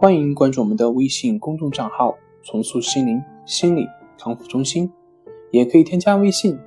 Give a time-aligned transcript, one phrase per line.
[0.00, 3.86] 欢迎关注我们的微信公众账号“重塑心灵心理
[4.18, 4.90] 康复中心”，
[5.52, 6.58] 也可以添加微信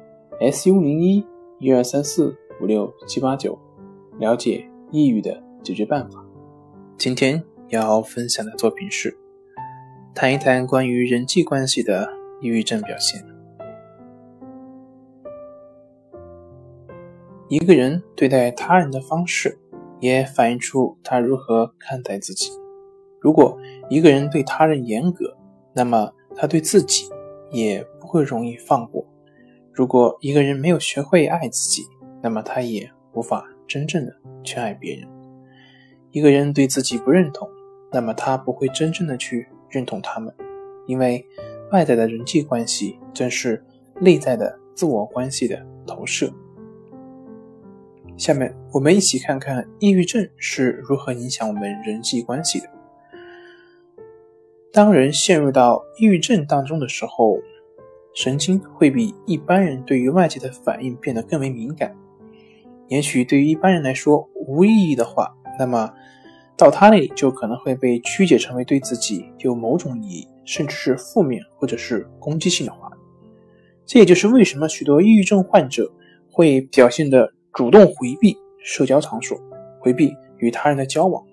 [0.51, 1.25] “su 零一
[1.57, 3.57] 一二三四五六七八九”，
[4.21, 6.23] 了解抑郁的解决办法。
[6.95, 9.17] 今天要分享的作品是
[10.13, 12.07] 谈一谈关于人际关系的
[12.39, 13.19] 抑郁症表现。
[17.47, 19.57] 一个人对待他人的方式，
[19.99, 22.51] 也反映出他如何看待自己。
[23.23, 23.57] 如果
[23.89, 25.33] 一个人对他人严格，
[25.71, 27.05] 那么他对自己
[27.51, 29.05] 也不会容易放过。
[29.71, 31.83] 如果一个人没有学会爱自己，
[32.21, 34.11] 那么他也无法真正的
[34.43, 35.07] 去爱别人。
[36.11, 37.47] 一个人对自己不认同，
[37.93, 40.35] 那么他不会真正的去认同他们，
[40.85, 41.25] 因为
[41.71, 43.63] 外在的人际关系正是
[44.01, 46.29] 内在的自我关系的投射。
[48.17, 52.69] 下面我们一起看看抑郁症是如何影响我们人际关系的。
[54.73, 57.37] 当人陷入到抑郁症当中的时候，
[58.15, 61.95] 神经会比一般人对于外界的反应变得更为敏感。
[62.87, 65.93] 也许对于一般人来说无意义的话，那么
[66.57, 72.91] 到他那里就可能会被曲解成为对自己有某种意义，甚至是负面或者是攻击性的话。
[73.85, 75.87] 这也就是为什么许多抑郁症患者
[76.31, 79.39] 会表现的主动回避社交场所，
[79.79, 81.23] 回避与他人的交往，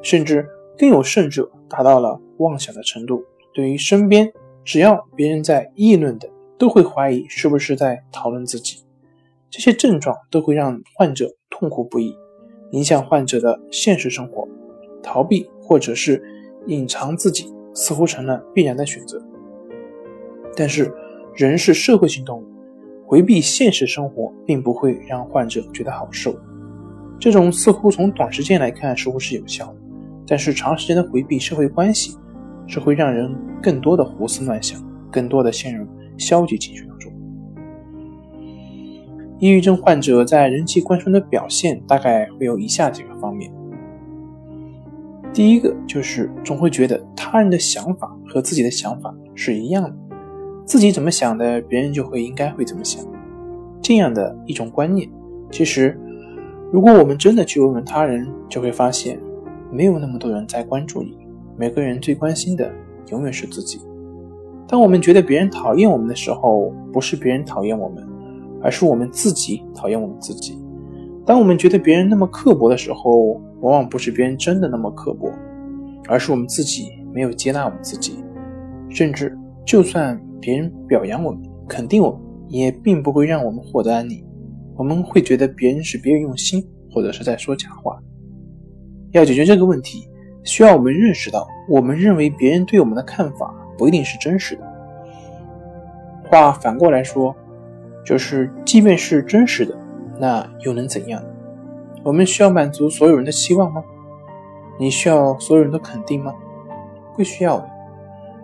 [0.00, 0.48] 甚至。
[0.78, 3.24] 更有甚者，达到了妄想的程度。
[3.54, 4.30] 对于身边
[4.64, 8.82] 只要别人在议论的，都会怀疑是不是在讨论自己。
[9.48, 12.14] 这些症状都会让患者痛苦不已，
[12.72, 14.46] 影响患者的现实生活。
[15.02, 16.22] 逃避或者是
[16.66, 19.24] 隐藏自己，似乎成了必然的选择。
[20.56, 20.92] 但是，
[21.34, 22.44] 人是社会性动物，
[23.06, 26.36] 回避现实生活并不会让患者觉得好受。
[27.20, 29.76] 这种似乎从短时间来看似乎是有效的。
[30.26, 32.16] 但是长时间的回避社会关系，
[32.66, 35.86] 是会让人更多的胡思乱想，更多的陷入
[36.18, 37.12] 消极情绪当中。
[39.38, 43.52] 抑郁症患者在人际关系中的表现大概会有以下几个方面。
[45.32, 49.94] 第一个就是总会觉得他人的想法和自己的想法是一样的，
[50.64, 53.04] 自己怎么想的，别人就会应该会怎么想，
[53.82, 55.08] 这样的一种观念。
[55.50, 55.96] 其实，
[56.72, 59.20] 如果我们真的去问问他人，就会发现。
[59.72, 61.16] 没有那么多人在关注你，
[61.56, 62.70] 每个人最关心的
[63.10, 63.80] 永远是自己。
[64.68, 68.06] 当我们觉得别人讨厌我们的时候，不是别人讨厌我们，
[68.62, 70.58] 而是我们自己讨厌我们自己。
[71.24, 75.30] 当我们觉得别人那么刻薄的时候，往往不是别人真的那么刻薄，
[76.08, 78.16] 而是我们自己没有接纳我们自己。
[78.88, 84.24] 甚至就算别人表扬我们、肯定我们，也并不会让我们获得安宁。
[84.76, 87.98] 我们会觉得别人是别有用心，或者是在说假话。
[89.16, 90.08] 要解决这个问题，
[90.44, 94.62] 需要我们认识到，我们认为别人对我们的看法不一定是真实的。
[96.28, 97.34] 话反过来说，
[98.04, 99.76] 就是即便是真实的，
[100.18, 101.22] 那又能怎样？
[102.02, 103.82] 我们需要满足所有人的期望吗？
[104.78, 106.34] 你需要所有人都肯定吗？
[107.16, 107.68] 不需要的。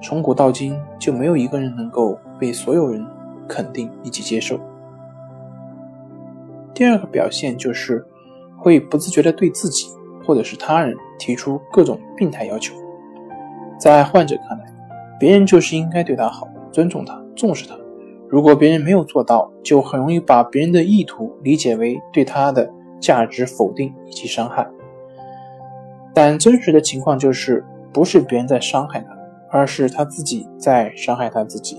[0.03, 3.07] 从古到今，就没有一个人能够被所有人
[3.47, 4.59] 肯定以及接受。
[6.75, 8.05] 第二个表现就是
[8.57, 9.89] 会不自觉的对自己。
[10.33, 12.75] 或者是他人提出各种病态要求，
[13.79, 14.65] 在患者看来，
[15.21, 17.77] 别人就是应该对他好，尊重他，重视他。
[18.31, 22.67] 如果别人没有做到，就很容易把别人的意图理解为对他的
[22.99, 24.67] 价值否定以及伤害。
[26.15, 27.63] 但真实的情况就是，
[27.93, 29.15] 不是别人在伤害他，
[29.51, 31.79] 而是他自己在伤害他自己。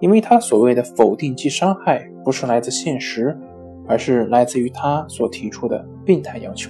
[0.00, 3.38] 因为他所谓的否定及伤害，不是来自现实，
[3.86, 6.68] 而是来自于他所提出的病态要求。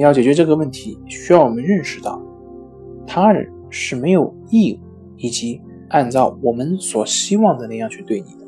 [0.00, 2.20] 要解决这个问题，需要我们认识到，
[3.06, 4.78] 他人是没有义务
[5.16, 8.46] 以及按照我们所希望的那样去对你的。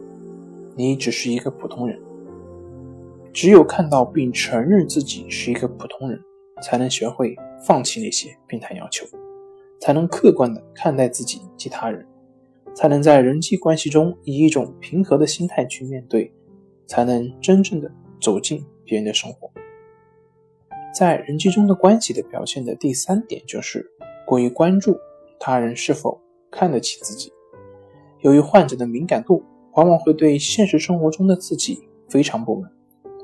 [0.76, 1.99] 你只是一个普通人。
[3.32, 6.20] 只有看到并承认自己是一个普通人，
[6.62, 9.06] 才能学会放弃那些病态要求，
[9.81, 12.06] 才能客观的看待自己及他人，
[12.75, 16.32] 才能在人际关系中以一种平和的心态去面对，
[16.87, 19.50] 才能真正的走进别人的生活。
[20.93, 23.87] 在人际中的关系的表现的第三点就是
[24.27, 24.97] 过于关注
[25.39, 26.21] 他人是否
[26.51, 27.33] 看得起自己。
[28.21, 29.43] 由于患者的敏感度，
[29.75, 31.79] 往往会对现实生活中的自己
[32.09, 32.71] 非常不满，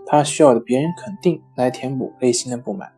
[0.07, 2.91] 他需要的别人肯定来填补内心的不满。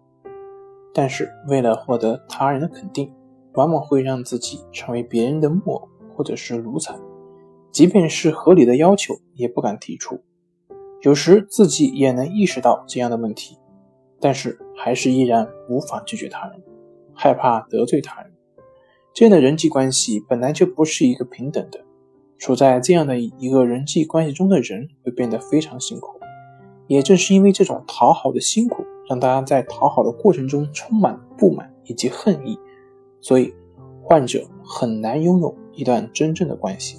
[0.94, 3.12] 但是为了获得他人的肯定，
[3.54, 6.94] 往往会让自己成为别人的木偶或者是奴才，
[7.72, 10.20] 即便是合理的要求也不敢提出。
[11.02, 13.56] 有时自己也能意识到这样的问题。
[14.20, 16.62] 但是还是依然无法拒绝他人，
[17.14, 18.32] 害怕得罪他人。
[19.14, 21.80] 这样的人际关系本来就不是一个平等的，
[22.38, 26.18] 处在这样的一个人际关系中的人会变得非常辛苦。
[26.86, 32.58] 也正是因为这种讨好的辛苦，让大家在讨好的过程中充满不满以及恨意，
[33.20, 33.52] 所以
[34.02, 36.98] 患者很难拥有一段真正的关系，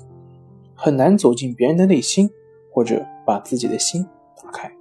[0.76, 2.30] 很难走进别人的内心，
[2.72, 4.06] 或者把自己的心
[4.44, 4.72] 打开。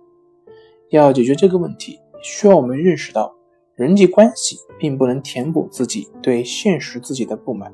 [0.90, 1.98] 要解决这个问题。
[2.22, 3.34] 需要我们认识到，
[3.74, 7.72] 人际关系并不能填补自己对现实自己的不满。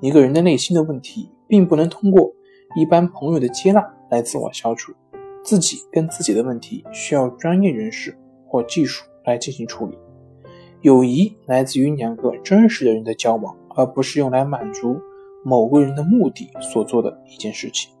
[0.00, 2.32] 一个人的内心的问题，并不能通过
[2.76, 4.92] 一般朋友的接纳来自我消除。
[5.44, 8.16] 自己跟自己的问题，需要专业人士
[8.46, 9.98] 或技术来进行处理。
[10.82, 15.00] 友谊来自于两个真实的人的交往，而不是用来满足
[15.44, 17.92] 某个人的目的所做的一件事情。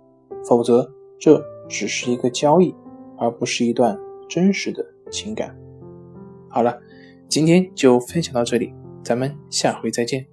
[0.44, 0.88] 否则，
[1.18, 2.74] 这只是一个交易，
[3.18, 3.98] 而不是一段
[4.32, 5.54] 真实的情感。
[6.48, 6.80] 好了，
[7.28, 8.72] 今天就分享到这里，
[9.04, 10.31] 咱们下回再见。